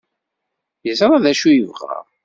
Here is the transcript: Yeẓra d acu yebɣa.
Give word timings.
Yeẓra 0.85 1.17
d 1.23 1.25
acu 1.31 1.49
yebɣa. 1.51 1.99